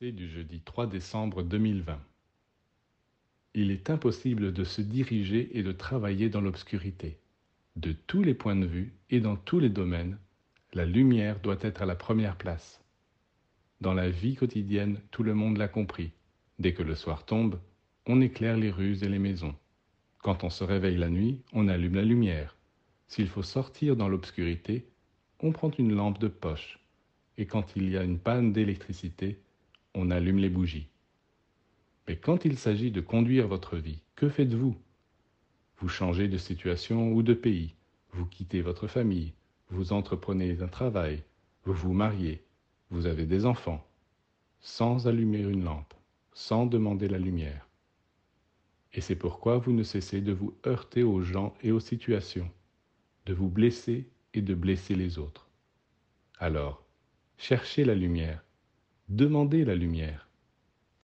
Du 0.00 0.30
jeudi 0.30 0.62
3 0.62 0.86
décembre 0.86 1.42
2020. 1.42 2.00
Il 3.52 3.70
est 3.70 3.90
impossible 3.90 4.50
de 4.50 4.64
se 4.64 4.80
diriger 4.80 5.50
et 5.58 5.62
de 5.62 5.72
travailler 5.72 6.30
dans 6.30 6.40
l'obscurité. 6.40 7.18
De 7.76 7.92
tous 8.06 8.22
les 8.22 8.32
points 8.32 8.56
de 8.56 8.64
vue 8.64 8.94
et 9.10 9.20
dans 9.20 9.36
tous 9.36 9.58
les 9.60 9.68
domaines, 9.68 10.16
la 10.72 10.86
lumière 10.86 11.38
doit 11.40 11.58
être 11.60 11.82
à 11.82 11.86
la 11.86 11.96
première 11.96 12.36
place. 12.36 12.82
Dans 13.82 13.92
la 13.92 14.08
vie 14.08 14.36
quotidienne, 14.36 14.98
tout 15.10 15.22
le 15.22 15.34
monde 15.34 15.58
l'a 15.58 15.68
compris. 15.68 16.12
Dès 16.58 16.72
que 16.72 16.82
le 16.82 16.94
soir 16.94 17.26
tombe, 17.26 17.60
on 18.06 18.22
éclaire 18.22 18.56
les 18.56 18.70
rues 18.70 19.04
et 19.04 19.08
les 19.08 19.18
maisons. 19.18 19.54
Quand 20.22 20.44
on 20.44 20.50
se 20.50 20.64
réveille 20.64 20.96
la 20.96 21.10
nuit, 21.10 21.42
on 21.52 21.68
allume 21.68 21.96
la 21.96 22.04
lumière. 22.04 22.56
S'il 23.06 23.28
faut 23.28 23.42
sortir 23.42 23.96
dans 23.96 24.08
l'obscurité, 24.08 24.86
on 25.40 25.52
prend 25.52 25.70
une 25.72 25.94
lampe 25.94 26.18
de 26.18 26.28
poche. 26.28 26.78
Et 27.36 27.44
quand 27.44 27.76
il 27.76 27.90
y 27.90 27.98
a 27.98 28.02
une 28.02 28.18
panne 28.18 28.54
d'électricité, 28.54 29.38
on 29.94 30.10
allume 30.10 30.38
les 30.38 30.48
bougies. 30.48 30.88
Mais 32.08 32.16
quand 32.16 32.44
il 32.44 32.58
s'agit 32.58 32.90
de 32.90 33.00
conduire 33.00 33.48
votre 33.48 33.76
vie, 33.76 34.02
que 34.16 34.28
faites-vous? 34.28 34.76
Vous 35.78 35.88
changez 35.88 36.28
de 36.28 36.38
situation 36.38 37.12
ou 37.12 37.22
de 37.22 37.34
pays, 37.34 37.74
vous 38.12 38.26
quittez 38.26 38.60
votre 38.60 38.86
famille, 38.86 39.32
vous 39.70 39.92
entreprenez 39.92 40.58
un 40.60 40.68
travail, 40.68 41.22
vous 41.64 41.72
vous 41.72 41.92
mariez, 41.92 42.42
vous 42.90 43.06
avez 43.06 43.26
des 43.26 43.46
enfants, 43.46 43.86
sans 44.60 45.06
allumer 45.06 45.40
une 45.40 45.64
lampe, 45.64 45.94
sans 46.32 46.66
demander 46.66 47.08
la 47.08 47.18
lumière. 47.18 47.66
Et 48.92 49.00
c'est 49.00 49.16
pourquoi 49.16 49.58
vous 49.58 49.72
ne 49.72 49.84
cessez 49.84 50.20
de 50.20 50.32
vous 50.32 50.54
heurter 50.66 51.02
aux 51.02 51.22
gens 51.22 51.54
et 51.62 51.70
aux 51.70 51.80
situations, 51.80 52.50
de 53.26 53.34
vous 53.34 53.48
blesser 53.48 54.08
et 54.34 54.42
de 54.42 54.54
blesser 54.54 54.96
les 54.96 55.18
autres. 55.18 55.48
Alors, 56.38 56.84
cherchez 57.38 57.84
la 57.84 57.94
lumière, 57.94 58.44
demandez 59.10 59.64
la 59.64 59.74
lumière, 59.74 60.29